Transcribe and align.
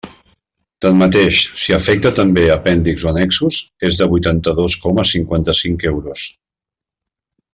Tanmateix, 0.85 1.41
si 1.63 1.75
afecta 1.77 2.11
també 2.19 2.45
apèndixs 2.53 3.05
o 3.07 3.11
annexos, 3.11 3.59
és 3.91 4.01
de 4.01 4.07
vuitanta-dos 4.15 4.79
coma 4.87 5.07
cinquanta-cinc 5.13 5.89
euros. 5.93 6.27